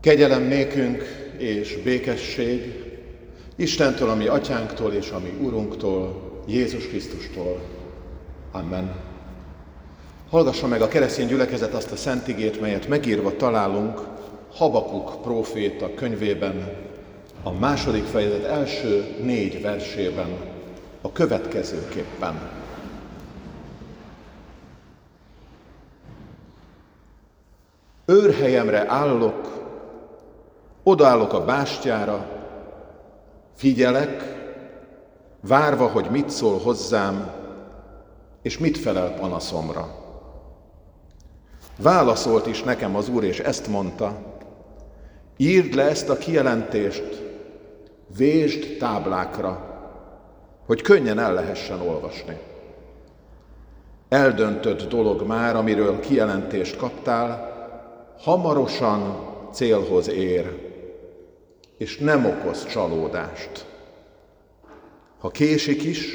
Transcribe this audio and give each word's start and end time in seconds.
Kegyelem 0.00 0.42
nékünk 0.42 1.02
és 1.38 1.78
békesség 1.84 2.84
Istentől, 3.56 4.08
ami 4.08 4.26
atyánktól 4.26 4.92
és 4.92 5.10
ami 5.10 5.32
Urunktól, 5.40 6.30
Jézus 6.46 6.86
Krisztustól. 6.86 7.60
Amen. 8.52 8.94
Hallgassa 10.30 10.66
meg 10.66 10.82
a 10.82 10.88
keresztény 10.88 11.26
gyülekezet 11.26 11.74
azt 11.74 11.92
a 11.92 11.96
szentigét, 11.96 12.60
melyet 12.60 12.88
megírva 12.88 13.36
találunk 13.36 14.00
Habakuk 14.52 15.22
próféta 15.22 15.94
könyvében, 15.94 16.72
a 17.42 17.52
második 17.52 18.04
fejezet 18.04 18.44
első 18.44 19.16
négy 19.22 19.62
versében, 19.62 20.36
a 21.00 21.12
következőképpen. 21.12 22.50
Őrhelyemre 28.06 28.84
állok, 28.88 29.67
odaállok 30.88 31.32
a 31.32 31.44
bástyára, 31.44 32.26
figyelek, 33.54 34.22
várva, 35.40 35.86
hogy 35.86 36.10
mit 36.10 36.30
szól 36.30 36.58
hozzám, 36.58 37.30
és 38.42 38.58
mit 38.58 38.78
felel 38.78 39.14
panaszomra. 39.14 39.88
Válaszolt 41.76 42.46
is 42.46 42.62
nekem 42.62 42.96
az 42.96 43.08
Úr, 43.08 43.24
és 43.24 43.38
ezt 43.38 43.66
mondta, 43.66 44.18
írd 45.36 45.74
le 45.74 45.82
ezt 45.82 46.08
a 46.08 46.18
kijelentést, 46.18 47.22
vésd 48.16 48.76
táblákra, 48.78 49.66
hogy 50.66 50.82
könnyen 50.82 51.18
el 51.18 51.32
lehessen 51.34 51.80
olvasni. 51.80 52.38
Eldöntött 54.08 54.88
dolog 54.88 55.26
már, 55.26 55.56
amiről 55.56 56.00
kijelentést 56.00 56.76
kaptál, 56.76 57.56
hamarosan 58.18 59.26
célhoz 59.52 60.08
ér, 60.08 60.67
és 61.78 61.98
nem 61.98 62.24
okoz 62.26 62.66
csalódást. 62.66 63.66
Ha 65.18 65.28
késik 65.28 65.82
is, 65.82 66.14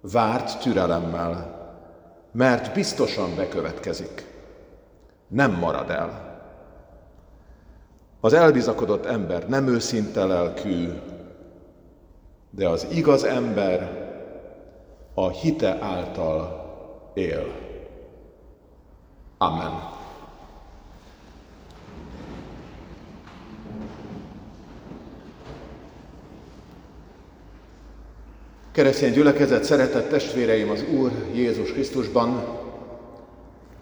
várt 0.00 0.60
türelemmel, 0.60 1.56
mert 2.32 2.74
biztosan 2.74 3.36
bekövetkezik. 3.36 4.26
Nem 5.28 5.52
marad 5.52 5.90
el. 5.90 6.40
Az 8.20 8.32
elbizakodott 8.32 9.04
ember 9.04 9.48
nem 9.48 9.68
őszinte 9.68 10.24
lelkű, 10.24 10.88
de 12.50 12.68
az 12.68 12.86
igaz 12.90 13.24
ember 13.24 14.06
a 15.14 15.28
hite 15.30 15.78
által 15.80 16.66
él. 17.14 17.46
Amen. 19.38 19.97
Keresztény 28.72 29.12
gyülekezet, 29.12 29.64
szeretett 29.64 30.08
testvéreim 30.08 30.70
az 30.70 30.84
Úr 30.90 31.10
Jézus 31.32 31.72
Krisztusban, 31.72 32.44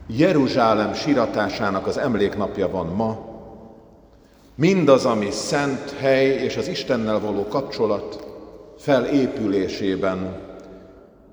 Jeruzsálem 0.06 0.94
síratásának 0.94 1.86
az 1.86 1.98
emléknapja 1.98 2.70
van 2.70 2.86
ma. 2.86 3.34
Mindaz, 4.54 5.04
ami 5.04 5.30
szent 5.30 5.90
hely 5.98 6.26
és 6.26 6.56
az 6.56 6.68
Istennel 6.68 7.20
való 7.20 7.46
kapcsolat 7.48 8.26
felépülésében, 8.78 10.40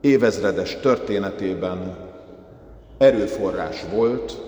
évezredes 0.02 0.78
történetében 0.80 1.98
erőforrás 2.98 3.84
volt, 3.94 4.42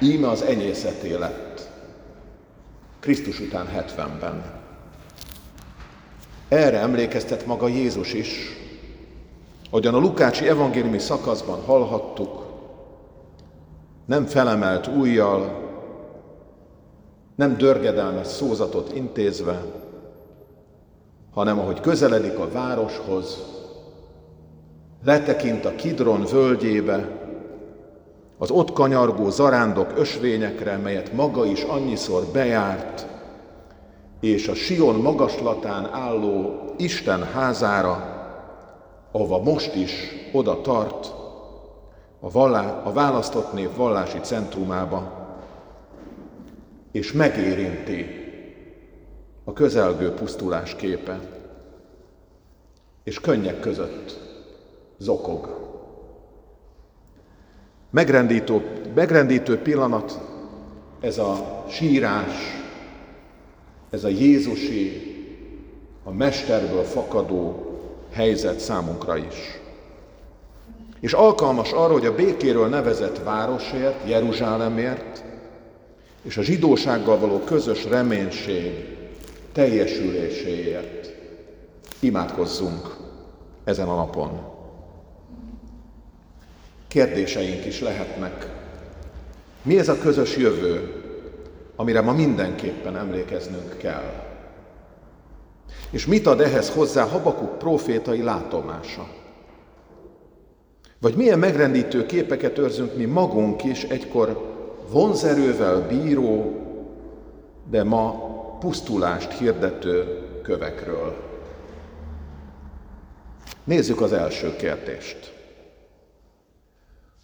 íme 0.00 0.28
az 0.28 0.42
enyészeté 0.42 1.14
lett. 1.14 1.68
Krisztus 3.00 3.40
után 3.40 3.68
70-ben. 3.76 4.44
Erre 6.48 6.78
emlékeztet 6.78 7.46
maga 7.46 7.68
Jézus 7.68 8.12
is, 8.12 8.56
ahogyan 9.70 9.94
a 9.94 9.98
Lukácsi 9.98 10.48
evangéliumi 10.48 10.98
szakaszban 10.98 11.60
hallhattuk, 11.60 12.46
nem 14.04 14.24
felemelt 14.26 14.86
újjal, 14.86 15.66
nem 17.34 17.56
dörgedelmes 17.56 18.26
szózatot 18.26 18.94
intézve, 18.94 19.62
hanem 21.32 21.58
ahogy 21.58 21.80
közeledik 21.80 22.38
a 22.38 22.50
városhoz, 22.52 23.44
letekint 25.04 25.64
a 25.64 25.74
Kidron 25.74 26.24
völgyébe, 26.30 27.08
az 28.38 28.50
ott 28.50 28.72
kanyargó 28.72 29.30
zarándok 29.30 29.92
ösvényekre, 29.96 30.76
melyet 30.76 31.12
maga 31.12 31.44
is 31.44 31.62
annyiszor 31.62 32.24
bejárt, 32.32 33.06
és 34.20 34.48
a 34.48 34.54
Sion 34.54 34.94
magaslatán 34.94 35.84
álló 35.92 36.62
Isten 36.76 37.24
házára, 37.24 38.16
ahova 39.12 39.42
most 39.42 39.74
is 39.74 39.92
oda 40.32 40.60
tart, 40.60 41.14
a, 42.20 42.30
vallá, 42.30 42.82
a 42.84 42.92
választott 42.92 43.52
nép 43.52 43.76
vallási 43.76 44.18
centrumába, 44.18 45.26
és 46.92 47.12
megérinti 47.12 48.06
a 49.44 49.52
közelgő 49.52 50.10
pusztulás 50.12 50.74
képe, 50.74 51.20
és 53.04 53.20
könnyek 53.20 53.60
között 53.60 54.18
zokog. 54.98 55.66
Megrendítő, 57.90 58.82
megrendítő 58.94 59.58
pillanat 59.58 60.20
ez 61.00 61.18
a 61.18 61.64
sírás, 61.68 62.57
ez 63.90 64.04
a 64.04 64.08
Jézusi, 64.08 65.16
a 66.04 66.10
Mesterből 66.10 66.84
fakadó 66.84 67.66
helyzet 68.10 68.60
számunkra 68.60 69.16
is. 69.16 69.60
És 71.00 71.12
alkalmas 71.12 71.72
arra, 71.72 71.92
hogy 71.92 72.06
a 72.06 72.14
békéről 72.14 72.68
nevezett 72.68 73.18
városért, 73.18 74.08
Jeruzsálemért, 74.08 75.24
és 76.22 76.36
a 76.36 76.42
zsidósággal 76.42 77.18
való 77.18 77.38
közös 77.38 77.84
reménység 77.84 78.96
teljesüléséért 79.52 81.12
imádkozzunk 82.00 82.96
ezen 83.64 83.88
a 83.88 83.94
napon. 83.94 84.40
Kérdéseink 86.88 87.64
is 87.64 87.80
lehetnek. 87.80 88.46
Mi 89.62 89.78
ez 89.78 89.88
a 89.88 89.98
közös 89.98 90.36
jövő, 90.36 90.97
amire 91.78 92.00
ma 92.00 92.12
mindenképpen 92.12 92.96
emlékeznünk 92.96 93.76
kell. 93.76 94.12
És 95.90 96.06
mit 96.06 96.26
ad 96.26 96.40
ehhez 96.40 96.70
hozzá 96.70 97.04
Habakuk 97.04 97.58
profétai 97.58 98.22
látomása? 98.22 99.08
Vagy 101.00 101.14
milyen 101.14 101.38
megrendítő 101.38 102.06
képeket 102.06 102.58
őrzünk 102.58 102.96
mi 102.96 103.04
magunk 103.04 103.64
is 103.64 103.82
egykor 103.82 104.56
vonzerővel 104.90 105.86
bíró, 105.86 106.56
de 107.70 107.84
ma 107.84 108.10
pusztulást 108.60 109.32
hirdető 109.32 110.22
kövekről. 110.42 111.16
Nézzük 113.64 114.00
az 114.00 114.12
első 114.12 114.56
kérdést. 114.56 115.32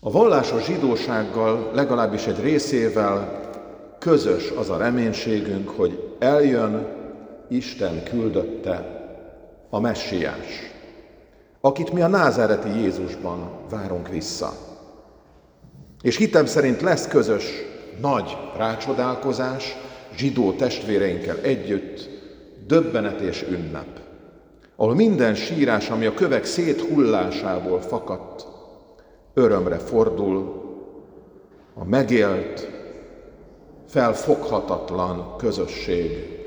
A 0.01 0.11
vallásos 0.11 0.65
zsidósággal, 0.65 1.71
legalábbis 1.73 2.27
egy 2.27 2.41
részével 2.41 3.44
közös 4.05 4.51
az 4.51 4.71
a 4.71 4.77
reménységünk, 4.77 5.69
hogy 5.69 6.15
eljön 6.19 6.87
Isten 7.49 8.03
küldötte 8.03 9.07
a 9.71 9.81
messiás, 9.81 10.73
akit 11.61 11.93
mi 11.93 12.01
a 12.01 12.07
názáreti 12.07 12.69
Jézusban 12.69 13.51
várunk 13.71 14.09
vissza. 14.09 14.53
És 16.03 16.17
hitem 16.17 16.47
szerint 16.47 16.81
lesz 16.81 17.09
közös 17.09 17.45
nagy 18.01 18.37
rácsodálkozás 18.57 19.77
zsidó 20.17 20.53
testvéreinkkel 20.53 21.37
együtt, 21.43 22.09
döbbenet 22.67 23.21
és 23.21 23.45
ünnep, 23.51 24.01
ahol 24.77 24.95
minden 24.95 25.35
sírás, 25.35 25.91
ami 25.91 26.07
a 26.07 26.15
kövek 26.15 26.45
széthullásából 26.45 27.81
fakadt, 27.81 28.47
örömre 29.35 29.79
fordul, 29.79 30.63
a 31.75 31.85
megélt, 31.85 32.75
felfoghatatlan 33.87 35.37
közösség 35.37 36.39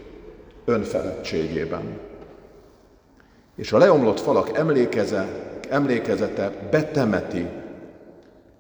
önfeledtségében. 0.65 1.99
És 3.55 3.71
a 3.71 3.77
leomlott 3.77 4.19
falak 4.19 4.57
emlékeze, 4.57 5.27
emlékezete 5.69 6.67
betemeti 6.71 7.47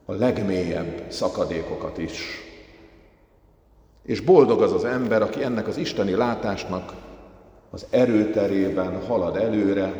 a 0.05 0.13
legmélyebb 0.13 1.05
szakadékokat 1.07 1.97
is. 1.97 2.45
És 4.03 4.19
boldog 4.19 4.61
az 4.61 4.73
az 4.73 4.83
ember, 4.83 5.21
aki 5.21 5.43
ennek 5.43 5.67
az 5.67 5.77
isteni 5.77 6.15
látásnak 6.15 6.93
az 7.69 7.85
erőterében 7.89 9.05
halad 9.05 9.35
előre, 9.35 9.93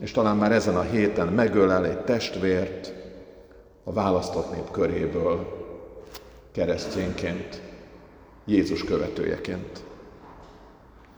és 0.00 0.12
talán 0.12 0.36
már 0.36 0.52
ezen 0.52 0.76
a 0.76 0.82
héten 0.82 1.26
megölel 1.26 1.86
egy 1.86 1.98
testvért 1.98 2.92
a 3.84 3.92
választott 3.92 4.54
nép 4.54 4.70
köréből 4.70 5.63
keresztényként. 6.54 7.60
Jézus 8.44 8.84
követőjeként. 8.84 9.82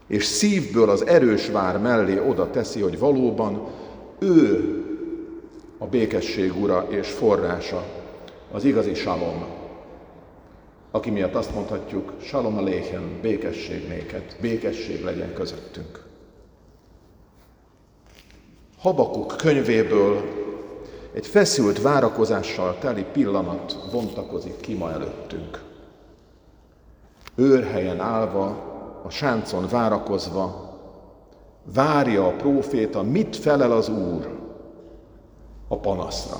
És 0.06 0.24
szívből 0.24 0.90
az 0.90 1.06
erős 1.06 1.48
vár 1.48 1.78
mellé 1.78 2.18
oda 2.18 2.50
teszi, 2.50 2.80
hogy 2.80 2.98
valóban 2.98 3.68
ő 4.18 4.74
a 5.78 5.86
békesség 5.86 6.56
ura 6.60 6.86
és 6.90 7.08
forrása, 7.08 7.84
az 8.52 8.64
igazi 8.64 8.94
salom, 8.94 9.44
aki 10.90 11.10
miatt 11.10 11.34
azt 11.34 11.54
mondhatjuk, 11.54 12.12
salom 12.22 12.58
a 12.58 12.62
léhen, 12.62 13.18
békesség 13.22 13.88
néked, 13.88 14.36
békesség 14.40 15.04
legyen 15.04 15.32
közöttünk. 15.34 16.04
Habakuk 18.78 19.36
könyvéből 19.36 20.22
egy 21.16 21.26
feszült 21.26 21.82
várakozással 21.82 22.78
teli 22.78 23.04
pillanat 23.12 23.88
vontakozik 23.92 24.60
ki 24.60 24.74
ma 24.74 24.90
előttünk. 24.90 25.64
Őrhelyen 27.34 28.00
állva, 28.00 28.46
a 29.04 29.10
sáncon 29.10 29.66
várakozva, 29.70 30.74
várja 31.74 32.26
a 32.26 32.30
próféta, 32.30 33.02
mit 33.02 33.36
felel 33.36 33.72
az 33.72 33.88
Úr 33.88 34.38
a 35.68 35.76
panaszra. 35.76 36.36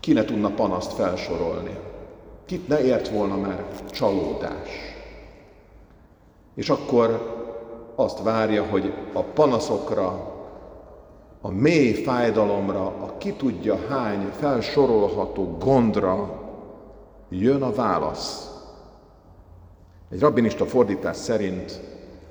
Ki 0.00 0.12
ne 0.12 0.24
tudna 0.24 0.50
panaszt 0.50 0.92
felsorolni? 0.92 1.78
Kit 2.44 2.68
ne 2.68 2.84
ért 2.84 3.08
volna 3.08 3.36
már 3.36 3.64
csalódás? 3.90 4.70
És 6.54 6.70
akkor 6.70 7.34
azt 7.94 8.22
várja, 8.22 8.64
hogy 8.64 8.92
a 9.12 9.22
panaszokra, 9.22 10.34
a 11.46 11.50
mély 11.50 11.92
fájdalomra, 11.92 12.86
a 12.86 13.16
ki 13.18 13.32
tudja 13.32 13.78
hány 13.88 14.30
felsorolható 14.38 15.56
gondra 15.58 16.42
jön 17.28 17.62
a 17.62 17.72
válasz. 17.72 18.50
Egy 20.10 20.20
rabbinista 20.20 20.66
fordítás 20.66 21.16
szerint 21.16 21.80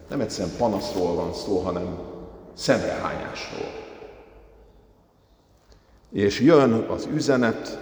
nem 0.10 0.20
egyszerűen 0.22 0.56
panaszról 0.58 1.16
van 1.16 1.34
szó, 1.34 1.58
hanem 1.60 2.00
szemrehányásról. 2.54 3.70
És 6.12 6.40
jön 6.40 6.74
az 6.74 7.08
üzenet, 7.14 7.80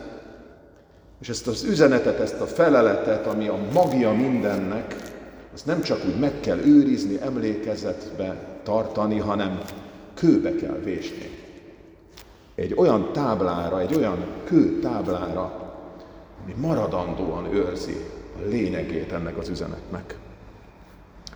és 1.21 1.29
ezt 1.29 1.47
az 1.47 1.63
üzenetet, 1.63 2.19
ezt 2.19 2.39
a 2.39 2.45
feleletet, 2.45 3.27
ami 3.27 3.47
a 3.47 3.57
magja 3.73 4.11
mindennek, 4.11 4.95
ezt 5.53 5.65
nem 5.65 5.81
csak 5.81 6.05
úgy 6.05 6.19
meg 6.19 6.39
kell 6.39 6.57
őrizni, 6.57 7.21
emlékezetbe 7.21 8.59
tartani, 8.63 9.19
hanem 9.19 9.61
kőbe 10.23 10.55
kell 10.55 10.79
vésni. 10.83 11.29
Egy 12.55 12.73
olyan 12.75 13.13
táblára, 13.13 13.79
egy 13.79 13.95
olyan 13.95 14.25
kő 14.43 14.79
táblára, 14.79 15.73
ami 16.43 16.53
maradandóan 16.57 17.53
őrzi 17.53 17.97
a 18.37 18.47
lényegét 18.47 19.11
ennek 19.11 19.37
az 19.37 19.49
üzenetnek. 19.49 20.17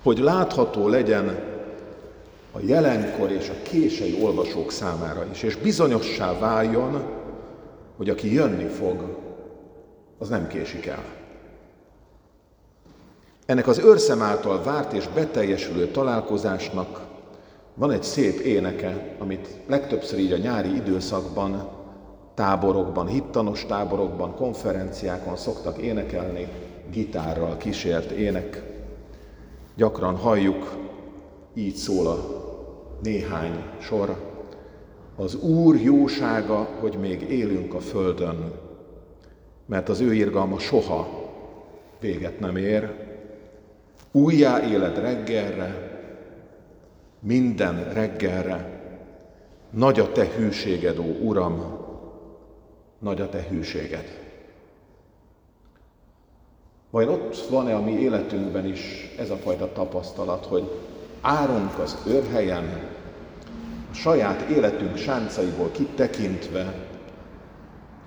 Hogy 0.02 0.18
látható 0.18 0.88
legyen 0.88 1.28
a 2.52 2.60
jelenkor 2.62 3.32
és 3.32 3.50
a 3.50 3.62
kései 3.70 4.18
olvasók 4.22 4.72
számára 4.72 5.26
is, 5.32 5.44
és 5.44 5.56
bizonyossá 5.56 6.40
váljon, 6.40 7.04
hogy 7.98 8.10
aki 8.10 8.34
jönni 8.34 8.68
fog, 8.68 9.18
az 10.18 10.30
nem 10.30 10.48
késik 10.48 10.86
el. 10.86 11.04
Ennek 13.46 13.68
az 13.68 13.78
őrszem 13.78 14.22
által 14.22 14.64
várt 14.64 14.94
és 14.94 15.08
beteljesülő 15.08 15.88
találkozásnak 15.88 17.07
van 17.78 17.92
egy 17.92 18.04
szép 18.04 18.40
éneke, 18.40 19.16
amit 19.20 19.48
legtöbbször 19.68 20.20
így 20.20 20.32
a 20.32 20.38
nyári 20.38 20.76
időszakban, 20.76 21.70
táborokban, 22.34 23.08
hittanos 23.08 23.66
táborokban, 23.66 24.36
konferenciákon 24.36 25.36
szoktak 25.36 25.78
énekelni, 25.78 26.48
gitárral 26.92 27.58
kísért 27.58 28.12
ének. 28.12 28.64
Gyakran 29.76 30.16
halljuk, 30.16 30.78
így 31.54 31.76
szól 31.76 32.08
a 32.08 32.18
néhány 33.04 33.64
sor. 33.80 34.16
Az 35.16 35.36
Úr 35.36 35.82
jósága, 35.82 36.68
hogy 36.80 36.98
még 37.00 37.22
élünk 37.22 37.74
a 37.74 37.80
földön, 37.80 38.52
mert 39.66 39.90
az 39.90 40.00
ő 40.00 40.14
irgalma 40.14 40.60
soha 40.60 41.08
véget 42.00 42.40
nem 42.40 42.56
ér, 42.56 42.94
újjá 44.12 44.68
éled 44.68 45.00
reggelre, 45.00 45.87
minden 47.20 47.94
reggelre. 47.94 48.82
Nagy 49.70 50.00
a 50.00 50.12
te 50.12 50.26
hűséged, 50.26 51.00
ó 51.00 51.04
Uram, 51.04 51.78
nagy 53.00 53.22
a 53.22 53.30
te 53.30 53.46
hűséged. 53.50 54.26
Vajon 56.90 57.14
ott 57.14 57.38
van-e 57.50 57.76
a 57.76 57.82
mi 57.82 57.92
életünkben 57.92 58.66
is 58.66 59.16
ez 59.20 59.30
a 59.30 59.36
fajta 59.36 59.72
tapasztalat, 59.72 60.46
hogy 60.46 60.72
árunk 61.22 61.80
az 61.80 61.98
őrhelyen, 62.08 62.96
a 63.92 63.94
saját 63.94 64.50
életünk 64.50 64.98
sáncaiból 64.98 65.72
kitekintve, 65.72 66.88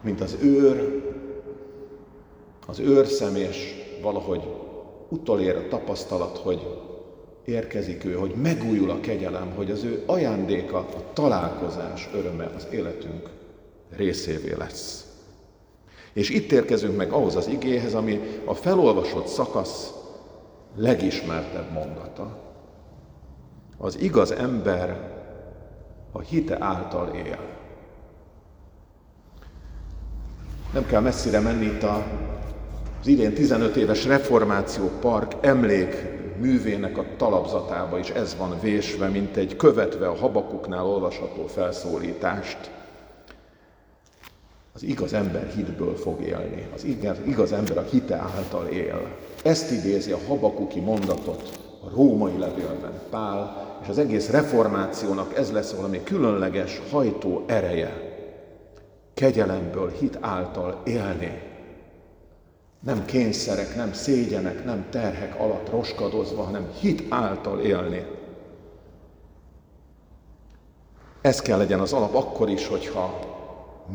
mint 0.00 0.20
az 0.20 0.36
őr, 0.42 1.02
az 2.66 2.78
őrszem, 2.78 3.36
és 3.36 3.74
valahogy 4.02 4.42
utolér 5.08 5.56
a 5.56 5.68
tapasztalat, 5.68 6.38
hogy 6.38 6.89
érkezik 7.50 8.04
ő, 8.04 8.12
hogy 8.12 8.34
megújul 8.42 8.90
a 8.90 9.00
kegyelem, 9.00 9.52
hogy 9.56 9.70
az 9.70 9.84
ő 9.84 10.02
ajándéka, 10.06 10.78
a 10.78 11.12
találkozás 11.12 12.08
öröme 12.14 12.50
az 12.56 12.66
életünk 12.70 13.28
részévé 13.96 14.54
lesz. 14.58 15.04
És 16.12 16.30
itt 16.30 16.52
érkezünk 16.52 16.96
meg 16.96 17.12
ahhoz 17.12 17.36
az 17.36 17.48
igéhez, 17.48 17.94
ami 17.94 18.20
a 18.44 18.54
felolvasott 18.54 19.26
szakasz 19.26 19.92
legismertebb 20.76 21.72
mondata. 21.72 22.38
Az 23.78 24.00
igaz 24.00 24.30
ember 24.30 25.12
a 26.12 26.20
hite 26.20 26.56
által 26.60 27.14
él. 27.14 27.38
Nem 30.72 30.86
kell 30.86 31.00
messzire 31.00 31.40
menni 31.40 31.64
itt 31.64 31.82
a 31.82 32.04
az 33.00 33.06
idén 33.06 33.34
15 33.34 33.76
éves 33.76 34.04
Reformáció 34.04 34.90
Park 35.00 35.32
emlék 35.40 36.19
művének 36.40 36.98
a 36.98 37.04
talapzatába 37.16 37.98
is 37.98 38.10
ez 38.10 38.36
van 38.36 38.60
vésve, 38.60 39.08
mint 39.08 39.36
egy 39.36 39.56
követve 39.56 40.08
a 40.08 40.16
habakuknál 40.16 40.86
olvasható 40.86 41.46
felszólítást. 41.46 42.70
Az 44.74 44.82
igaz 44.82 45.12
ember 45.12 45.46
hitből 45.46 45.96
fog 45.96 46.20
élni, 46.20 46.66
az 46.74 46.84
igaz, 47.24 47.52
ember 47.52 47.78
a 47.78 47.82
hite 47.90 48.14
által 48.14 48.66
él. 48.66 49.16
Ezt 49.42 49.70
idézi 49.70 50.12
a 50.12 50.18
habakuki 50.28 50.80
mondatot 50.80 51.58
a 51.84 51.90
római 51.94 52.38
levélben 52.38 53.00
Pál, 53.10 53.68
és 53.82 53.88
az 53.88 53.98
egész 53.98 54.30
reformációnak 54.30 55.36
ez 55.36 55.52
lesz 55.52 55.72
valami 55.72 56.02
különleges 56.02 56.80
hajtó 56.90 57.44
ereje. 57.46 58.08
Kegyelemből, 59.14 59.90
hit 59.90 60.18
által 60.20 60.82
élni, 60.84 61.49
nem 62.80 63.04
kényszerek, 63.04 63.76
nem 63.76 63.92
szégyenek, 63.92 64.64
nem 64.64 64.86
terhek 64.90 65.40
alatt 65.40 65.70
roskadozva, 65.70 66.42
hanem 66.42 66.70
hit 66.80 67.02
által 67.08 67.60
élni. 67.60 68.06
Ez 71.20 71.40
kell 71.40 71.58
legyen 71.58 71.80
az 71.80 71.92
alap 71.92 72.14
akkor 72.14 72.48
is, 72.48 72.66
hogyha 72.66 73.20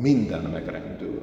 minden 0.01 0.41
megrendül. 0.41 1.21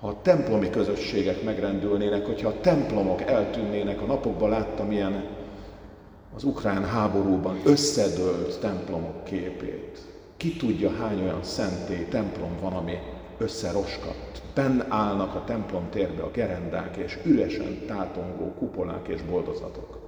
Ha 0.00 0.08
a 0.08 0.22
templomi 0.22 0.70
közösségek 0.70 1.42
megrendülnének, 1.42 2.26
hogyha 2.26 2.48
a 2.48 2.60
templomok 2.60 3.20
eltűnnének, 3.20 4.00
a 4.00 4.06
napokban 4.06 4.48
láttam 4.48 4.90
ilyen 4.90 5.24
az 6.34 6.44
ukrán 6.44 6.84
háborúban 6.84 7.60
összedőlt 7.64 8.60
templomok 8.60 9.24
képét. 9.24 9.98
Ki 10.36 10.56
tudja, 10.56 10.90
hány 10.90 11.20
olyan 11.22 11.42
szentély 11.42 12.04
templom 12.04 12.50
van, 12.60 12.72
ami 12.72 12.98
összeroskadt. 13.38 14.42
Ben 14.54 14.84
állnak 14.88 15.34
a 15.34 15.44
templom 15.44 15.88
térbe 15.90 16.22
a 16.22 16.30
gerendák 16.30 16.96
és 16.96 17.18
üresen 17.24 17.86
tátongó 17.86 18.52
kupolák 18.58 19.08
és 19.08 19.22
boldozatok. 19.22 19.98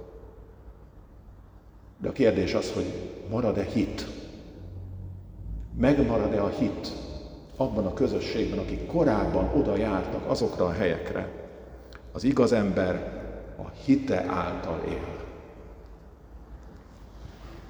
De 1.97 2.09
a 2.09 2.11
kérdés 2.11 2.53
az, 2.53 2.71
hogy 2.71 3.09
marad-e 3.29 3.63
hit? 3.63 4.07
Megmarad-e 5.77 6.43
a 6.43 6.49
hit 6.49 6.91
abban 7.55 7.85
a 7.85 7.93
közösségben, 7.93 8.59
akik 8.59 8.85
korábban 8.87 9.51
oda 9.55 9.77
jártak 9.77 10.29
azokra 10.29 10.65
a 10.65 10.71
helyekre? 10.71 11.29
Az 12.11 12.23
igaz 12.23 12.51
ember 12.51 13.21
a 13.57 13.69
hite 13.83 14.25
által 14.27 14.81
él. 14.87 15.19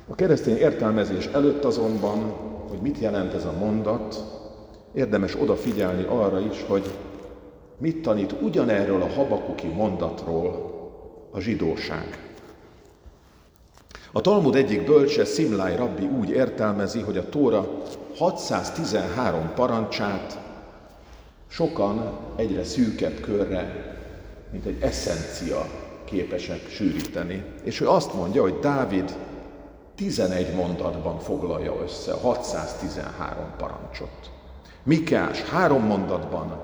A 0.08 0.16
keresztény 0.16 0.58
értelmezés 0.58 1.26
előtt 1.26 1.64
azonban, 1.64 2.20
hogy 2.70 2.80
mit 2.80 3.00
jelent 3.00 3.34
ez 3.34 3.46
a 3.46 3.58
mondat, 3.60 4.41
érdemes 4.94 5.42
odafigyelni 5.42 6.04
arra 6.04 6.40
is, 6.40 6.66
hogy 6.68 6.92
mit 7.78 8.02
tanít 8.02 8.36
ugyanerről 8.42 9.02
a 9.02 9.14
habakuki 9.14 9.68
mondatról 9.68 10.72
a 11.32 11.40
zsidóság. 11.40 12.32
A 14.12 14.22
Talmud 14.22 14.56
egyik 14.56 14.86
bölcse, 14.86 15.26
Szimláj 15.26 15.76
rabbi 15.76 16.06
úgy 16.06 16.30
értelmezi, 16.30 17.00
hogy 17.00 17.18
a 17.18 17.30
Tóra 17.30 17.68
613 18.18 19.52
parancsát 19.56 20.40
sokan 21.48 22.18
egyre 22.36 22.64
szűkebb 22.64 23.20
körre, 23.20 23.96
mint 24.52 24.66
egy 24.66 24.82
eszencia 24.82 25.66
képesek 26.06 26.70
sűríteni. 26.70 27.44
És 27.64 27.82
ő 27.82 27.88
azt 27.90 28.14
mondja, 28.14 28.42
hogy 28.42 28.60
Dávid 28.60 29.16
11 29.96 30.56
mondatban 30.56 31.20
foglalja 31.20 31.76
össze 31.84 32.12
a 32.14 32.18
613 32.18 33.54
parancsot. 33.58 34.41
Mikás 34.84 35.42
három 35.42 35.86
mondatban, 35.86 36.62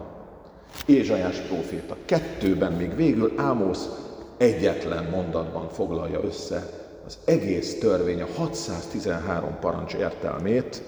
Ézsajás 0.85 1.37
próféta 1.37 1.95
kettőben, 2.05 2.71
még 2.71 2.95
végül 2.95 3.33
Ámosz 3.35 3.89
egyetlen 4.37 5.03
mondatban 5.03 5.69
foglalja 5.69 6.23
össze 6.23 6.69
az 7.05 7.17
egész 7.25 7.79
törvény, 7.79 8.21
a 8.21 8.27
613 8.37 9.57
parancs 9.59 9.93
értelmét, 9.93 10.83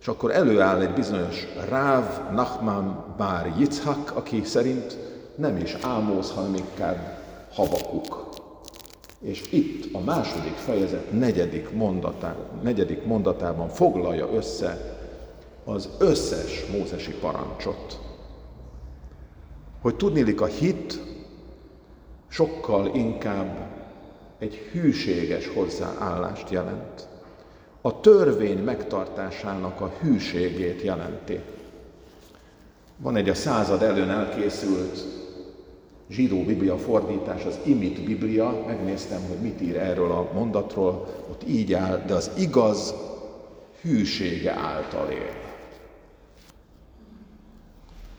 és 0.00 0.08
akkor 0.08 0.30
előáll 0.30 0.80
egy 0.80 0.92
bizonyos 0.92 1.46
Ráv 1.68 2.32
Nachman 2.32 3.14
Bár 3.16 3.54
Yitzhak, 3.58 4.12
aki 4.14 4.42
szerint 4.44 4.96
nem 5.34 5.56
is 5.56 5.76
Ámosz, 5.82 6.32
hanem 6.32 6.54
inkább 6.54 7.18
Habakuk. 7.52 8.28
És 9.20 9.42
itt 9.50 9.94
a 9.94 10.00
második 10.00 10.54
fejezet 10.54 11.12
negyedik, 11.12 11.70
mondatá, 11.72 12.36
negyedik 12.62 13.04
mondatában 13.04 13.68
foglalja 13.68 14.28
össze 14.32 14.95
az 15.68 15.88
összes 15.98 16.66
mózesi 16.66 17.12
parancsot. 17.12 18.00
Hogy 19.80 19.96
tudnélik, 19.96 20.40
a 20.40 20.46
hit 20.46 21.00
sokkal 22.28 22.90
inkább 22.94 23.68
egy 24.38 24.54
hűséges 24.54 25.48
hozzáállást 25.48 26.50
jelent. 26.50 27.08
A 27.80 28.00
törvény 28.00 28.58
megtartásának 28.58 29.80
a 29.80 29.92
hűségét 30.00 30.82
jelenti. 30.82 31.40
Van 32.96 33.16
egy 33.16 33.28
a 33.28 33.34
század 33.34 33.82
előn 33.82 34.10
elkészült 34.10 35.04
zsidó 36.08 36.42
biblia 36.42 36.78
fordítás, 36.78 37.44
az 37.44 37.58
Imit 37.62 38.04
Biblia, 38.04 38.64
megnéztem, 38.66 39.20
hogy 39.28 39.38
mit 39.38 39.60
ír 39.60 39.76
erről 39.76 40.10
a 40.10 40.30
mondatról, 40.32 41.06
ott 41.30 41.48
így 41.48 41.72
áll, 41.72 42.02
de 42.06 42.14
az 42.14 42.30
igaz 42.38 42.94
hűsége 43.80 44.52
által 44.52 45.10
él. 45.10 45.45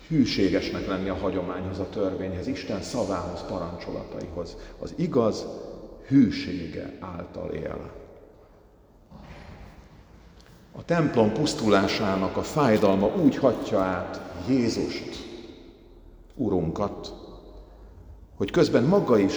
Hűségesnek 0.07 0.87
lenni 0.87 1.09
a 1.09 1.15
hagyományhoz, 1.15 1.79
a 1.79 1.89
törvényhez, 1.89 2.47
Isten 2.47 2.81
szavához, 2.81 3.45
parancsolataihoz. 3.47 4.57
Az 4.79 4.93
igaz 4.95 5.45
hűsége 6.07 6.97
által 6.99 7.49
él. 7.49 7.91
A 10.71 10.85
templom 10.85 11.31
pusztulásának 11.31 12.37
a 12.37 12.41
fájdalma 12.41 13.07
úgy 13.23 13.37
hatja 13.37 13.79
át 13.79 14.21
Jézust, 14.47 15.25
Urunkat, 16.35 17.13
hogy 18.35 18.51
közben 18.51 18.83
maga 18.83 19.17
is 19.17 19.33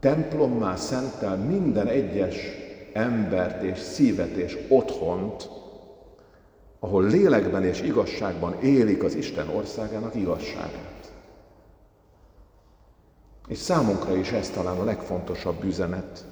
templommá 0.00 0.76
szentel 0.76 1.36
minden 1.36 1.86
egyes 1.86 2.36
embert 2.92 3.62
és 3.62 3.78
szívet 3.78 4.36
és 4.36 4.58
otthont, 4.68 5.50
ahol 6.86 7.04
lélekben 7.04 7.64
és 7.64 7.82
igazságban 7.82 8.60
élik 8.60 9.02
az 9.02 9.14
Isten 9.14 9.48
országának 9.48 10.14
igazságát. 10.14 11.12
És 13.48 13.58
számunkra 13.58 14.16
is 14.16 14.30
ez 14.30 14.50
talán 14.50 14.78
a 14.78 14.84
legfontosabb 14.84 15.64
üzenet, 15.64 16.24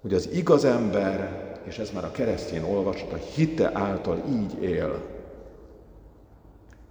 hogy 0.00 0.14
az 0.14 0.28
igaz 0.32 0.64
ember, 0.64 1.52
és 1.64 1.78
ez 1.78 1.90
már 1.90 2.04
a 2.04 2.10
keresztény 2.10 2.62
olvasat, 2.62 3.12
a 3.12 3.16
hite 3.16 3.70
által 3.74 4.22
így 4.28 4.62
él, 4.62 5.02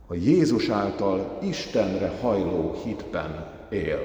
a 0.08 0.14
Jézus 0.14 0.70
által 0.70 1.40
Istenre 1.42 2.18
hajló 2.22 2.76
hitben 2.84 3.52
él. 3.70 4.02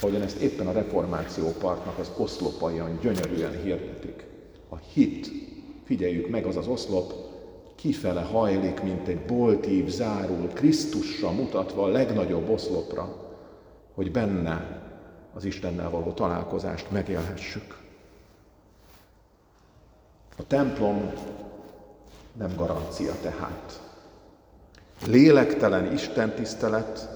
Ahogyan 0.00 0.22
ezt 0.22 0.40
éppen 0.40 0.66
a 0.66 0.72
reformáció 0.72 1.52
partnak 1.58 1.98
az 1.98 2.10
oszlopaian 2.16 2.98
gyönyörűen 3.00 3.62
hirdetik. 3.62 4.24
A 4.68 4.76
hit, 4.76 5.30
figyeljük 5.84 6.28
meg, 6.28 6.44
az 6.44 6.56
az 6.56 6.66
oszlop 6.66 7.28
kifele 7.80 8.20
hajlik, 8.20 8.82
mint 8.82 9.08
egy 9.08 9.20
boltív 9.20 9.88
zárul, 9.88 10.48
Krisztusra 10.48 11.30
mutatva 11.30 11.82
a 11.82 11.88
legnagyobb 11.88 12.48
oszlopra, 12.48 13.16
hogy 13.94 14.10
benne 14.10 14.82
az 15.34 15.44
Istennel 15.44 15.90
való 15.90 16.12
találkozást 16.12 16.90
megélhessük. 16.90 17.78
A 20.36 20.46
templom 20.46 21.12
nem 22.32 22.52
garancia 22.56 23.12
tehát. 23.22 23.80
Lélektelen 25.06 25.92
Isten 25.92 26.34
tisztelet 26.34 27.08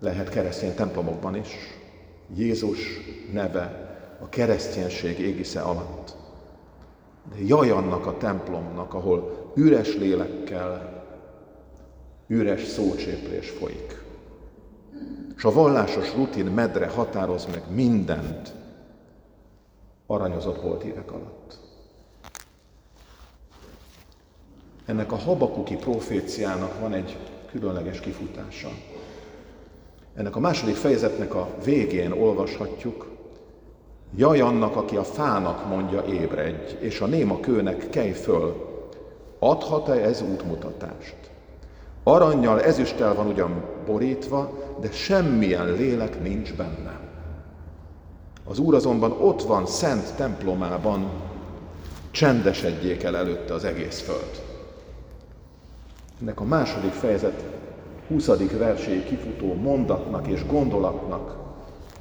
lehet 0.00 0.28
keresztény 0.28 0.74
templomokban 0.74 1.36
is. 1.36 1.54
Jézus 2.34 2.78
neve 3.32 3.96
a 4.20 4.28
kereszténység 4.28 5.18
égisze 5.18 5.60
alatt. 5.60 6.16
De 7.30 7.44
jaj 7.46 7.70
annak 7.70 8.06
a 8.06 8.16
templomnak, 8.16 8.94
ahol 8.94 9.50
üres 9.54 9.94
lélekkel, 9.94 11.04
üres 12.26 12.64
szócséplés 12.64 13.50
folyik. 13.50 14.02
És 15.36 15.44
a 15.44 15.52
vallásos 15.52 16.14
rutin 16.14 16.46
medre 16.46 16.88
határoz 16.88 17.46
meg 17.46 17.62
mindent 17.74 18.52
aranyozott 20.06 20.62
volt 20.62 20.82
évek 20.82 21.12
alatt. 21.12 21.58
Ennek 24.86 25.12
a 25.12 25.16
habakuki 25.16 25.76
proféciának 25.76 26.80
van 26.80 26.92
egy 26.92 27.16
különleges 27.50 28.00
kifutása. 28.00 28.68
Ennek 30.14 30.36
a 30.36 30.40
második 30.40 30.74
fejezetnek 30.74 31.34
a 31.34 31.48
végén 31.64 32.12
olvashatjuk, 32.12 33.17
Jaj 34.16 34.40
annak, 34.40 34.76
aki 34.76 34.96
a 34.96 35.04
fának 35.04 35.68
mondja 35.68 36.04
ébredj, 36.04 36.74
és 36.78 37.00
a 37.00 37.06
néma 37.06 37.40
kőnek 37.40 37.90
kelj 37.90 38.10
föl, 38.10 38.66
adhat-e 39.38 39.92
ez 39.92 40.22
útmutatást? 40.22 41.16
Aranyjal, 42.02 42.62
ezüsttel 42.62 43.14
van 43.14 43.26
ugyan 43.26 43.64
borítva, 43.86 44.52
de 44.80 44.90
semmilyen 44.90 45.72
lélek 45.72 46.22
nincs 46.22 46.54
benne. 46.54 47.00
Az 48.44 48.58
Úr 48.58 48.74
azonban 48.74 49.12
ott 49.12 49.42
van 49.42 49.66
szent 49.66 50.14
templomában, 50.14 51.10
csendesedjék 52.10 53.02
el 53.02 53.16
előtte 53.16 53.54
az 53.54 53.64
egész 53.64 54.00
föld. 54.00 54.42
Ennek 56.20 56.40
a 56.40 56.44
második 56.44 56.92
fejezet 56.92 57.44
20. 58.08 58.26
verséig 58.58 59.04
kifutó 59.04 59.54
mondatnak 59.54 60.26
és 60.26 60.46
gondolatnak, 60.46 61.47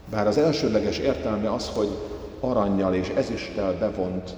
bár 0.10 0.28
az 0.28 0.38
elsődleges 0.38 0.98
értelme 0.98 1.54
az, 1.54 1.70
hogy 1.70 1.90
aranyjal 2.40 2.94
és 2.94 3.10
ezüsttel 3.10 3.78
bevont, 3.78 4.36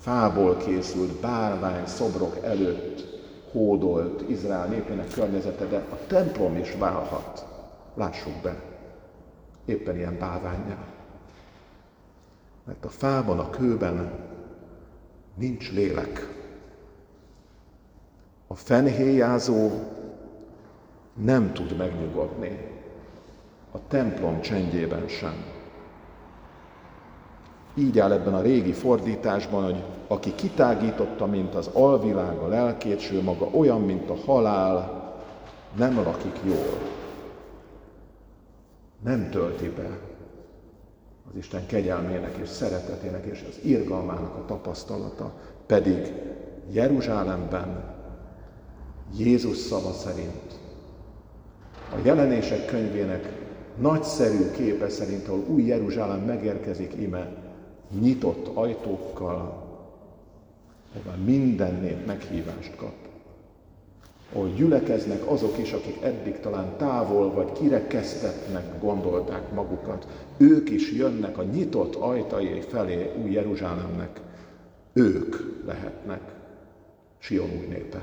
fából 0.00 0.56
készült 0.56 1.20
bárvány 1.20 1.86
szobrok 1.86 2.36
előtt 2.44 3.08
hódolt 3.52 4.28
Izrael 4.28 4.66
népének 4.66 5.12
környezete, 5.12 5.64
de 5.64 5.76
a 5.76 6.06
templom 6.06 6.56
is 6.56 6.74
válhat. 6.78 7.46
Lássuk 7.94 8.32
be, 8.42 8.62
éppen 9.64 9.96
ilyen 9.96 10.18
bálványjal. 10.18 10.84
Mert 12.64 12.84
a 12.84 12.88
fában, 12.88 13.38
a 13.38 13.50
kőben 13.50 14.12
nincs 15.34 15.72
lélek. 15.72 16.38
A 18.46 18.54
fenhéjázó 18.54 19.70
nem 21.14 21.52
tud 21.52 21.76
megnyugodni, 21.76 22.79
a 23.72 23.78
templom 23.88 24.40
csendjében 24.40 25.08
sem. 25.08 25.44
Így 27.74 27.98
áll 27.98 28.12
ebben 28.12 28.34
a 28.34 28.42
régi 28.42 28.72
fordításban, 28.72 29.64
hogy 29.64 29.82
aki 30.06 30.34
kitágította, 30.34 31.26
mint 31.26 31.54
az 31.54 31.70
alvilág 31.72 32.38
a 32.38 32.48
lelkét, 32.48 33.10
ő 33.12 33.22
maga 33.22 33.46
olyan, 33.46 33.80
mint 33.80 34.10
a 34.10 34.16
halál, 34.26 35.00
nem 35.76 35.96
lakik 35.96 36.40
jól. 36.44 36.78
Nem 39.04 39.30
tölti 39.30 39.68
be 39.68 39.98
az 41.30 41.36
Isten 41.36 41.66
kegyelmének 41.66 42.36
és 42.36 42.48
szeretetének 42.48 43.24
és 43.24 43.44
az 43.48 43.58
irgalmának 43.64 44.34
a 44.34 44.44
tapasztalata, 44.46 45.32
pedig 45.66 46.12
Jeruzsálemben 46.70 47.94
Jézus 49.16 49.56
szava 49.56 49.92
szerint 49.92 50.58
a 51.92 51.96
jelenések 52.02 52.66
könyvének 52.66 53.32
nagyszerű 53.78 54.50
képe 54.50 54.88
szerint, 54.88 55.28
ahol 55.28 55.44
új 55.48 55.66
Jeruzsálem 55.66 56.20
megérkezik 56.20 56.92
ime, 57.00 57.32
nyitott 58.00 58.56
ajtókkal, 58.56 59.68
ahol 60.92 61.18
minden 61.24 61.74
nép 61.74 62.06
meghívást 62.06 62.76
kap. 62.76 62.94
Ahol 64.32 64.48
gyülekeznek 64.48 65.30
azok 65.30 65.58
is, 65.58 65.72
akik 65.72 66.02
eddig 66.02 66.40
talán 66.40 66.76
távol 66.76 67.32
vagy 67.32 67.52
kirekesztetnek 67.52 68.80
gondolták 68.80 69.52
magukat. 69.52 70.06
Ők 70.36 70.70
is 70.70 70.92
jönnek 70.92 71.38
a 71.38 71.42
nyitott 71.42 71.94
ajtai 71.94 72.60
felé 72.60 73.12
új 73.22 73.30
Jeruzsálemnek. 73.30 74.20
Ők 74.92 75.36
lehetnek 75.66 76.20
Sion 77.18 77.50
új 77.50 77.66
népe. 77.66 78.02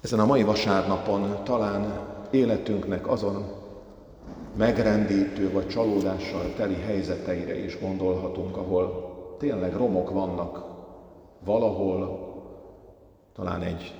Ezen 0.00 0.20
a 0.20 0.26
mai 0.26 0.42
vasárnapon 0.42 1.44
talán 1.44 2.08
életünknek 2.30 3.08
azon 3.08 3.44
megrendítő 4.56 5.52
vagy 5.52 5.68
csalódással 5.68 6.54
teli 6.56 6.74
helyzeteire 6.74 7.64
is 7.64 7.80
gondolhatunk, 7.80 8.56
ahol 8.56 9.08
tényleg 9.38 9.76
romok 9.76 10.10
vannak 10.10 10.64
valahol, 11.44 12.26
talán 13.34 13.62
egy 13.62 13.94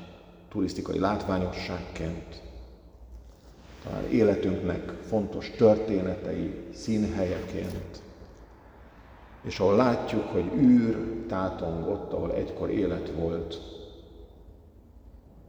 turisztikai 0.49 0.99
látványosságként, 0.99 2.43
talán 3.85 4.11
életünknek 4.11 4.95
fontos 5.07 5.51
történetei, 5.51 6.69
színhelyeként, 6.73 8.03
és 9.43 9.59
ahol 9.61 9.77
látjuk, 9.77 10.25
hogy 10.25 10.53
űr 10.57 11.25
tátong 11.29 11.89
ott, 11.89 12.13
ahol 12.13 12.33
egykor 12.33 12.71
élet 12.71 13.11
volt, 13.11 13.78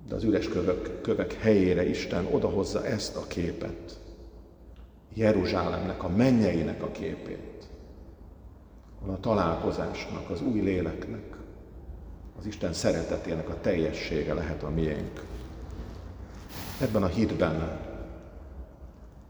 de 0.07 0.15
az 0.15 0.23
üres 0.23 0.47
kövek, 0.47 1.01
kövek 1.01 1.33
helyére 1.33 1.89
Isten 1.89 2.25
odahozza 2.31 2.85
ezt 2.85 3.15
a 3.15 3.27
képet, 3.27 3.99
Jeruzsálemnek, 5.13 6.03
a 6.03 6.09
mennyeinek 6.09 6.83
a 6.83 6.91
képét, 6.91 7.67
a 9.07 9.19
találkozásnak, 9.19 10.29
az 10.29 10.41
új 10.41 10.59
léleknek, 10.59 11.37
az 12.39 12.45
Isten 12.45 12.73
szeretetének 12.73 13.49
a 13.49 13.61
teljessége 13.61 14.33
lehet 14.33 14.63
a 14.63 14.69
miénk. 14.69 15.23
Ebben 16.81 17.03
a 17.03 17.07
hitben, 17.07 17.79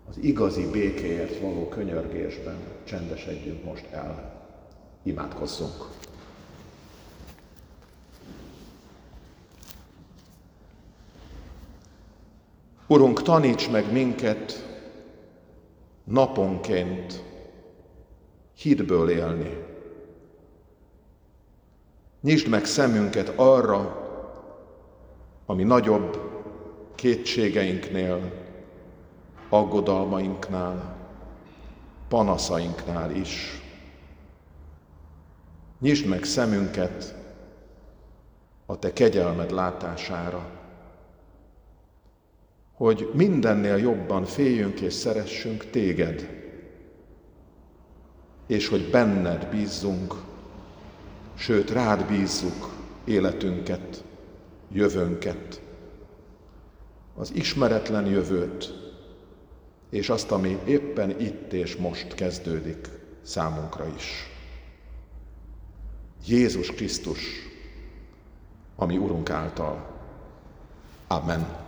az 0.09 0.17
igazi 0.17 0.69
békéért 0.69 1.39
való 1.39 1.67
könyörgésben 1.67 2.57
csendesedjünk 2.83 3.63
most 3.63 3.85
el. 3.91 4.37
Imádkozzunk! 5.03 5.89
Urunk, 12.91 13.21
taníts 13.21 13.69
meg 13.69 13.91
minket 13.91 14.67
naponként 16.03 17.23
hitből 18.55 19.09
élni. 19.09 19.63
Nyisd 22.21 22.47
meg 22.47 22.65
szemünket 22.65 23.33
arra, 23.35 24.07
ami 25.45 25.63
nagyobb 25.63 26.19
kétségeinknél, 26.95 28.31
aggodalmainknál, 29.49 30.97
panaszainknál 32.07 33.11
is. 33.11 33.61
Nyisd 35.79 36.07
meg 36.07 36.23
szemünket 36.23 37.15
a 38.65 38.79
Te 38.79 38.93
kegyelmed 38.93 39.51
látására, 39.51 40.58
hogy 42.79 43.09
mindennél 43.13 43.77
jobban 43.77 44.25
féljünk 44.25 44.79
és 44.79 44.93
szeressünk 44.93 45.69
Téged, 45.69 46.29
és 48.47 48.67
hogy 48.67 48.89
benned 48.89 49.47
bízzunk, 49.49 50.13
sőt 51.35 51.71
rád 51.71 52.07
bízzuk 52.07 52.69
életünket, 53.03 54.03
jövőnket, 54.71 55.61
az 57.15 57.31
ismeretlen 57.33 58.05
jövőt, 58.05 58.73
és 59.89 60.09
azt, 60.09 60.31
ami 60.31 60.57
éppen 60.65 61.19
itt 61.19 61.53
és 61.53 61.75
most 61.75 62.13
kezdődik 62.13 62.89
számunkra 63.21 63.87
is. 63.95 64.29
Jézus 66.25 66.71
Krisztus, 66.71 67.19
ami 68.75 68.97
Urunk 68.97 69.29
által. 69.29 69.87
Amen. 71.07 71.67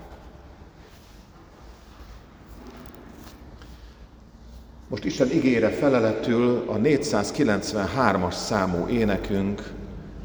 Most 4.91 5.05
Isten 5.05 5.31
igére 5.31 5.69
feleletül 5.69 6.63
a 6.67 6.77
493-as 6.77 8.31
számú 8.33 8.87
énekünk 8.87 9.71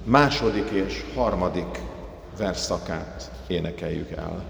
második 0.05 0.71
és 0.71 1.05
harmadik 1.15 1.79
verszakát 2.39 3.31
énekeljük 3.47 4.11
el. 4.11 4.45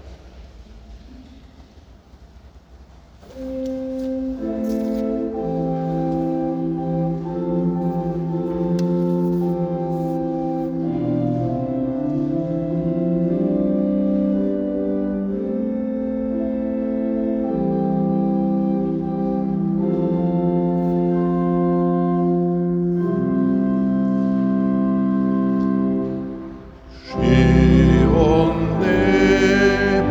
Fény 27.19 28.05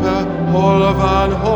lett 0.03 0.51
még 0.51 1.56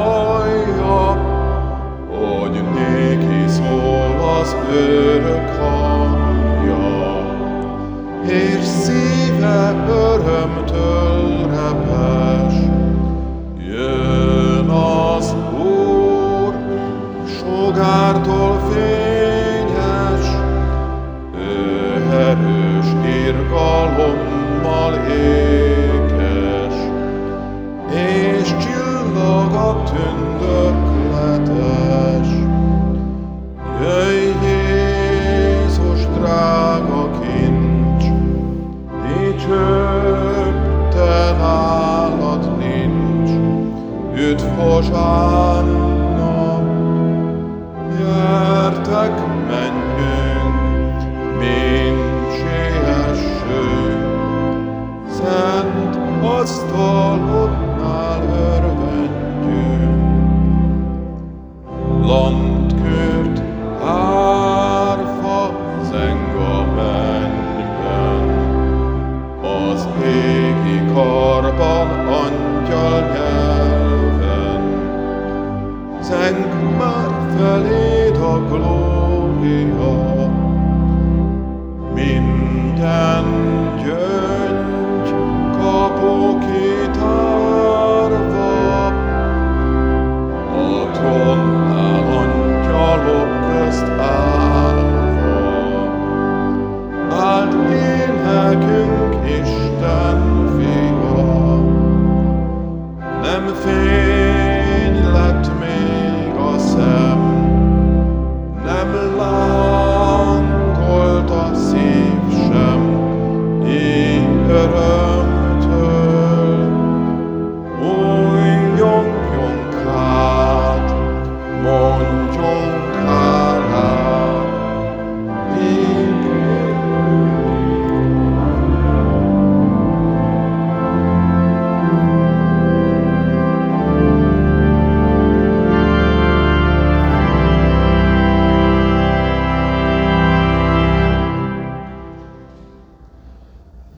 a 44.21 44.83
szem, 44.83 45.69
nem 49.49 49.51
lát. 49.51 49.80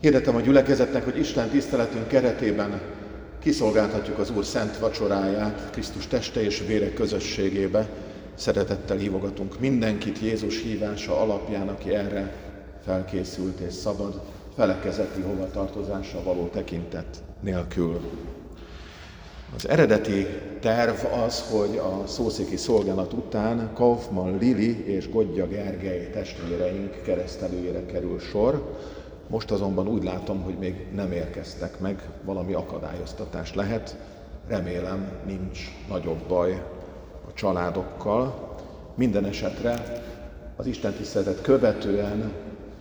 Hirdetem 0.03 0.37
a 0.37 0.41
gyülekezetnek, 0.41 1.05
hogy 1.05 1.19
Isten 1.19 1.49
tiszteletünk 1.49 2.09
keretében 2.09 2.81
kiszolgáltatjuk 3.39 4.19
az 4.19 4.31
Úr 4.31 4.45
szent 4.45 4.79
vacsoráját 4.79 5.71
Krisztus 5.71 6.07
teste 6.07 6.43
és 6.43 6.63
vére 6.67 6.93
közösségébe. 6.93 7.89
Szeretettel 8.35 8.97
hívogatunk 8.97 9.61
mindenkit 9.61 10.19
Jézus 10.19 10.63
hívása 10.63 11.21
alapján, 11.21 11.69
aki 11.69 11.95
erre 11.95 12.35
felkészült 12.85 13.59
és 13.61 13.73
szabad, 13.73 14.21
felekezeti 14.57 15.21
hovatartozása 15.21 16.23
való 16.23 16.47
tekintet 16.47 17.23
nélkül. 17.41 18.01
Az 19.57 19.69
eredeti 19.69 20.27
terv 20.61 21.05
az, 21.25 21.45
hogy 21.51 21.77
a 21.77 22.07
szószéki 22.07 22.57
szolgálat 22.57 23.13
után 23.13 23.71
Kaufmann 23.75 24.39
Lili 24.39 24.87
és 24.87 25.11
Godja 25.11 25.47
Gergely 25.47 26.11
testvéreink 26.13 27.03
keresztelőjére 27.03 27.87
kerül 27.87 28.19
sor. 28.19 28.79
Most 29.33 29.51
azonban 29.51 29.89
úgy 29.89 30.03
látom, 30.05 30.43
hogy 30.43 30.59
még 30.59 30.87
nem 30.95 31.13
érkeztek 31.13 31.81
meg, 31.81 32.09
valami 32.25 32.53
akadályoztatás 32.53 33.55
lehet. 33.55 33.97
Remélem 34.47 35.13
nincs 35.27 35.61
nagyobb 35.89 36.19
baj 36.29 36.53
a 37.29 37.33
családokkal. 37.35 38.55
Minden 38.95 39.25
esetre 39.25 40.03
az 40.57 40.67
Isten 40.67 40.93
tiszteletet 40.93 41.41
követően 41.43 42.33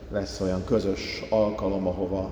lesz 0.09 0.39
olyan 0.39 0.63
közös 0.65 1.23
alkalom, 1.29 1.87
ahova 1.87 2.29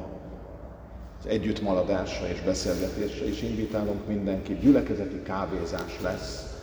az 1.20 1.26
együttmaradásra 1.28 2.28
és 2.28 2.42
beszélgetésre 2.42 3.28
is 3.28 3.42
invitálunk 3.42 4.08
mindenkit. 4.08 4.60
Gyülekezeti 4.60 5.22
kávézás 5.22 6.00
lesz 6.02 6.58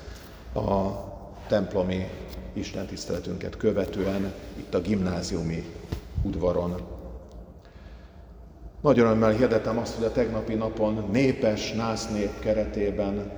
a 0.55 0.91
templomi 1.49 2.07
istentiszteletünket 2.53 3.57
követően 3.57 4.33
itt 4.57 4.75
a 4.75 4.81
gimnáziumi 4.81 5.65
udvaron. 6.23 6.96
Nagy 8.87 8.99
örömmel 8.99 9.31
hirdetem 9.31 9.79
azt, 9.79 9.95
hogy 9.95 10.05
a 10.05 10.13
tegnapi 10.13 10.55
napon 10.55 11.09
népes 11.13 11.73
násznép 11.73 12.39
keretében 12.39 13.31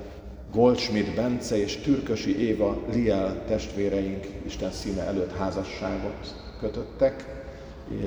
Goldschmidt 0.52 1.14
Bence 1.14 1.56
és 1.56 1.76
Türkösi 1.76 2.46
Éva 2.46 2.82
Liel 2.92 3.44
testvéreink 3.46 4.26
Isten 4.46 4.70
színe 4.70 5.02
előtt 5.02 5.36
házasságot 5.36 6.34
kötöttek, 6.60 7.44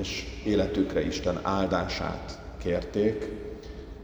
és 0.00 0.24
életükre 0.44 1.06
Isten 1.06 1.38
áldását 1.42 2.38
kérték. 2.62 3.28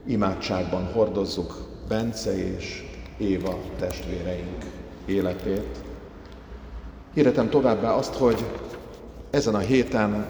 Imádságban 0.06 0.92
hordozzuk 0.92 1.68
Bence 1.88 2.54
és 2.56 2.84
Éva 3.18 3.58
testvéreink 3.78 4.64
életét. 5.06 5.78
Hirdetem 7.14 7.48
továbbá 7.48 7.92
azt, 7.92 8.14
hogy 8.14 8.44
ezen 9.30 9.54
a 9.54 9.58
héten 9.58 10.26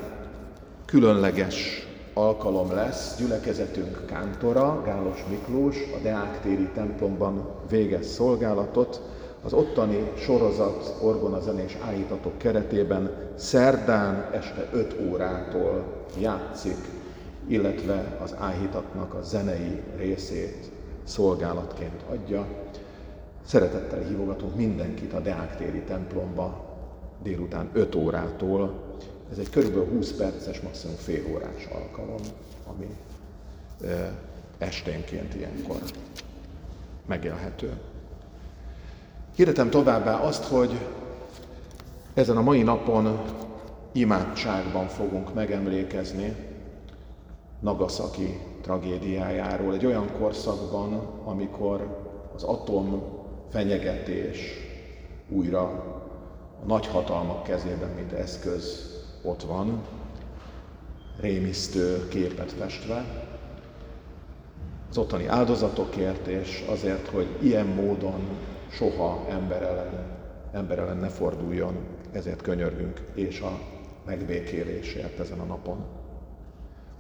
különleges 0.85 1.88
alkalom 2.19 2.73
lesz, 2.73 3.17
gyülekezetünk 3.19 4.07
kántora, 4.07 4.83
Gálos 4.85 5.25
Miklós, 5.31 5.77
a 5.95 6.03
Deáktéri 6.03 6.69
templomban 6.75 7.49
végez 7.71 8.07
szolgálatot, 8.07 9.03
az 9.45 9.53
ottani 9.53 10.13
sorozat 10.17 10.97
orgonazenés 11.03 11.77
áhítatok 11.87 12.39
keretében 12.39 13.11
szerdán 13.37 14.29
este 14.33 14.69
5 14.73 14.97
órától 15.11 15.85
játszik 16.21 16.77
illetve 17.49 18.19
az 18.23 18.35
áhítatnak 18.39 19.15
a 19.15 19.23
zenei 19.23 19.83
részét 19.97 20.71
szolgálatként 21.05 22.03
adja. 22.11 22.47
Szeretettel 23.47 24.01
hívogatunk 24.01 24.57
mindenkit 24.57 25.13
a 25.13 25.21
Deák 25.21 25.57
téri 25.57 25.81
templomba 25.81 26.77
délután 27.23 27.71
5 27.73 27.95
órától. 27.95 28.88
Ez 29.31 29.39
egy 29.39 29.51
körülbelül 29.51 29.89
20 29.89 30.13
perces, 30.13 30.61
maximum 30.61 30.97
fél 30.97 31.25
órás 31.33 31.69
alkalom, 31.73 32.21
ami 32.67 32.87
esténként 34.59 35.35
ilyenkor 35.35 35.77
megélhető. 37.07 37.79
Hirdetem 39.35 39.71
továbbá 39.71 40.21
azt, 40.21 40.45
hogy 40.45 40.79
ezen 42.15 42.37
a 42.37 42.43
mai 42.43 42.63
napon 42.63 43.21
imádságban 43.93 44.89
fogunk 44.89 45.35
megemlékezni 45.35 46.37
Nagasaki 47.61 48.41
tragédiájáról, 48.63 49.75
egy 49.75 49.87
olyan 49.87 50.13
korszakban, 50.19 50.93
amikor 51.25 52.07
az 52.35 52.43
atom 52.43 53.03
fenyegetés 53.51 54.39
újra 55.29 55.63
a 56.63 56.67
nagyhatalmak 56.67 57.43
kezében, 57.43 57.91
mint 57.91 58.13
eszköz 58.13 58.98
ott 59.23 59.43
van, 59.43 59.83
rémisztő 61.21 62.09
képet 62.09 62.53
festve, 62.53 63.05
az 64.91 64.99
ottani 64.99 65.27
áldozatokért, 65.27 66.27
és 66.27 66.65
azért, 66.69 67.09
hogy 67.09 67.27
ilyen 67.41 67.67
módon 67.67 68.21
soha 68.71 69.27
ember 69.29 69.63
ellen, 69.63 70.07
ember 70.53 70.79
ellen 70.79 70.97
ne 70.97 71.09
forduljon, 71.09 71.77
ezért 72.13 72.43
könyörgünk, 72.43 73.03
és 73.15 73.41
a 73.41 73.59
megbékélésért 74.07 75.19
ezen 75.19 75.39
a 75.41 75.45
napon. 75.45 75.85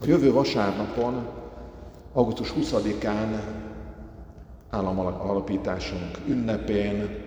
A 0.00 0.06
jövő 0.06 0.32
vasárnapon, 0.32 1.28
augusztus 2.12 2.52
20-án 2.60 3.40
államalapításunk 4.70 6.18
ünnepén 6.26 7.26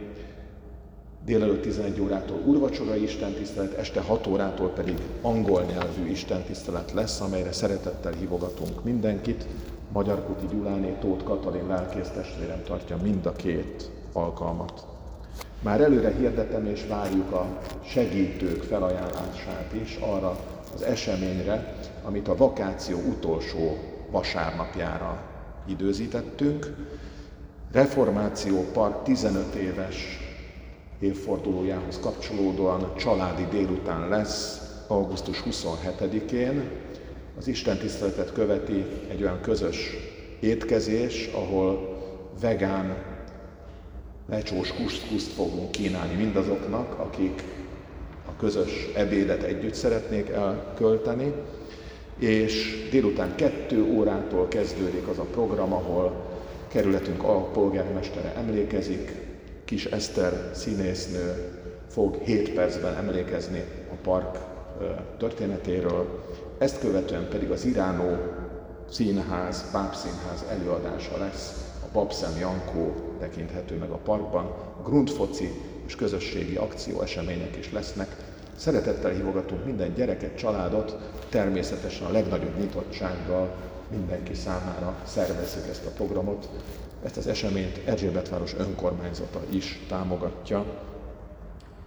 délelőtt 1.25 1.61
11 1.61 2.01
órától 2.01 2.41
úrvacsora 2.45 2.95
istentisztelet, 2.95 3.73
este 3.73 4.01
6 4.01 4.27
órától 4.27 4.69
pedig 4.69 4.97
angol 5.21 5.61
nyelvű 5.61 6.09
istentisztelet 6.09 6.91
lesz, 6.91 7.21
amelyre 7.21 7.51
szeretettel 7.51 8.11
hívogatunk 8.11 8.83
mindenkit. 8.83 9.45
Magyar 9.91 10.25
Kuti 10.25 10.55
Gyuláné, 10.55 10.95
Tóth 10.99 11.23
Katalin 11.23 11.67
lelkész 11.67 12.09
testvérem 12.09 12.63
tartja 12.63 12.97
mind 13.03 13.25
a 13.25 13.31
két 13.31 13.89
alkalmat. 14.13 14.85
Már 15.61 15.81
előre 15.81 16.11
hirdetem 16.11 16.65
és 16.65 16.85
várjuk 16.87 17.31
a 17.31 17.59
segítők 17.85 18.63
felajánlását 18.63 19.73
is 19.83 19.95
arra 19.95 20.39
az 20.73 20.81
eseményre, 20.81 21.75
amit 22.03 22.27
a 22.27 22.35
vakáció 22.35 22.97
utolsó 23.09 23.77
vasárnapjára 24.11 25.21
időzítettünk. 25.65 26.75
Reformáció 27.71 28.65
Park 28.73 29.03
15 29.03 29.55
éves 29.55 30.20
évfordulójához 31.01 31.99
kapcsolódóan 31.99 32.95
családi 32.95 33.45
délután 33.51 34.09
lesz 34.09 34.61
augusztus 34.87 35.43
27-én. 35.49 36.69
Az 37.37 37.47
Isten 37.47 37.77
tiszteletet 37.77 38.33
követi 38.33 38.85
egy 39.09 39.21
olyan 39.21 39.41
közös 39.41 39.97
étkezés, 40.39 41.29
ahol 41.33 41.97
vegán 42.41 42.97
lecsós 44.29 44.73
kuszkuszt 44.73 45.31
fogunk 45.31 45.71
kínálni 45.71 46.15
mindazoknak, 46.15 46.99
akik 46.99 47.43
a 48.27 48.35
közös 48.39 48.89
ebédet 48.95 49.43
együtt 49.43 49.73
szeretnék 49.73 50.29
elkölteni, 50.29 51.33
és 52.19 52.87
délután 52.91 53.35
kettő 53.35 53.83
órától 53.83 54.47
kezdődik 54.47 55.07
az 55.07 55.17
a 55.17 55.23
program, 55.23 55.73
ahol 55.73 56.29
kerületünk 56.67 57.23
alpolgármestere 57.23 58.33
emlékezik, 58.35 59.30
Kis 59.71 59.85
Eszter 59.85 60.49
színésznő 60.53 61.49
fog 61.87 62.15
7 62.23 62.53
percben 62.53 62.95
emlékezni 62.95 63.63
a 63.91 63.95
park 64.03 64.37
történetéről, 65.17 66.23
ezt 66.57 66.79
követően 66.79 67.27
pedig 67.29 67.51
az 67.51 67.65
Iránó 67.65 68.17
Színház, 68.89 69.71
Pápszínház 69.71 70.45
előadása 70.49 71.17
lesz, 71.17 71.71
a 71.83 71.87
Babszem 71.93 72.37
Jankó 72.39 72.93
tekinthető 73.19 73.77
meg 73.77 73.89
a 73.89 73.97
parkban, 73.97 74.53
grundfoci 74.83 75.51
és 75.85 75.95
közösségi 75.95 76.55
akció 76.55 77.01
események 77.01 77.57
is 77.57 77.71
lesznek, 77.71 78.15
Szeretettel 78.55 79.11
hívogatunk 79.11 79.65
minden 79.65 79.93
gyereket, 79.93 80.37
családot, 80.37 80.97
természetesen 81.29 82.07
a 82.07 82.11
legnagyobb 82.11 82.57
nyitottsággal 82.59 83.55
mindenki 83.91 84.33
számára 84.33 84.95
szervezzük 85.05 85.67
ezt 85.69 85.85
a 85.85 85.89
programot. 85.89 86.49
Ezt 87.03 87.17
az 87.17 87.27
eseményt 87.27 87.77
Erzsébetváros 87.85 88.53
önkormányzata 88.57 89.41
is 89.49 89.79
támogatja. 89.87 90.65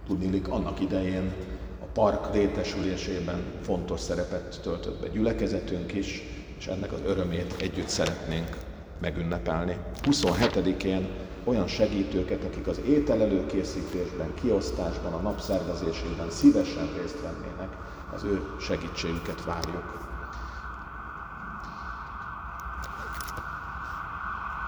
Tudnilik 0.07 0.47
annak 0.47 0.79
idején 0.79 1.33
a 1.81 1.85
park 1.93 2.33
létesülésében 2.33 3.43
fontos 3.61 3.99
szerepet 3.99 4.59
töltött 4.63 5.01
be 5.01 5.07
gyülekezetünk 5.07 5.93
is, 5.93 6.21
és 6.57 6.67
ennek 6.67 6.91
az 6.91 6.99
örömét 7.05 7.55
együtt 7.59 7.87
szeretnénk 7.87 8.57
megünnepelni. 9.01 9.77
27-én 10.03 11.07
olyan 11.43 11.67
segítőket, 11.67 12.43
akik 12.43 12.67
az 12.67 12.79
étel 12.87 13.21
előkészítésben, 13.21 14.33
kiosztásban, 14.41 15.13
a 15.13 15.17
napszervezésében 15.21 16.29
szívesen 16.29 16.89
részt 17.01 17.21
vennének, 17.21 17.69
az 18.15 18.23
ő 18.23 18.41
segítségüket 18.59 19.43
várjuk. 19.43 20.04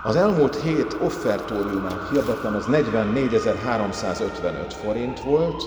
Az 0.07 0.15
elmúlt 0.15 0.61
hét 0.61 0.97
offertóriumát 1.01 2.09
hirdetem, 2.09 2.55
az 2.55 2.65
44.355 2.65 4.69
forint 4.69 5.19
volt. 5.19 5.63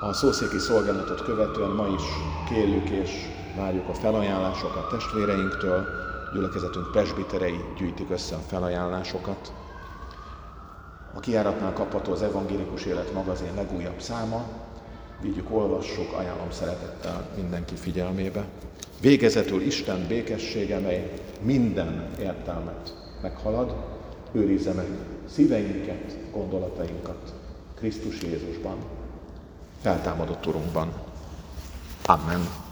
A 0.00 0.12
szószéki 0.12 0.58
szolgálatot 0.58 1.22
követően 1.22 1.70
ma 1.70 1.86
is 1.86 2.02
kérjük 2.48 2.88
és 2.88 3.10
várjuk 3.56 3.88
a 3.88 3.94
felajánlásokat 3.94 4.88
testvéreinktől, 4.88 5.86
gyülekezetünk 6.32 6.90
presbiterei 6.90 7.64
gyűjtik 7.78 8.10
össze 8.10 8.34
a 8.34 8.42
felajánlásokat. 8.48 9.52
A 11.14 11.20
kiáratnál 11.20 11.72
kapható 11.72 12.12
az 12.12 12.22
Evangélikus 12.22 12.84
Élet 12.84 13.12
magazin 13.12 13.54
legújabb 13.54 14.00
száma, 14.00 14.44
vigyük, 15.20 15.46
olvassuk, 15.50 16.12
ajánlom 16.12 16.50
szeretettel 16.50 17.28
mindenki 17.36 17.74
figyelmébe. 17.74 18.44
Végezetül 19.00 19.60
Isten 19.60 20.06
békessége, 20.08 20.78
mely 20.78 21.12
minden 21.42 22.08
értelmet 22.20 23.06
meghalad, 23.22 23.74
őrizze 24.32 24.72
meg 24.72 24.86
szíveinket, 25.28 26.16
gondolatainkat 26.32 27.34
Krisztus 27.74 28.22
Jézusban, 28.22 28.76
feltámadott 29.82 30.46
Urunkban. 30.46 30.92
Amen. 32.06 32.67